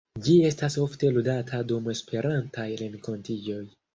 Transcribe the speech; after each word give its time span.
Ĝi 0.27 0.35
estas 0.45 0.77
ofte 0.83 1.11
ludata 1.17 1.59
dum 1.71 1.91
Esperantaj 1.95 2.67
renkontiĝoj. 2.83 3.63